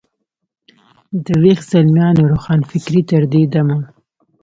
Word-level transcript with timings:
د 1.25 1.27
ویښ 1.41 1.59
زلمیانو 1.71 2.29
روښانفکرۍ 2.31 3.01
تر 3.09 3.23
دې 3.33 3.43
دمه. 3.53 3.77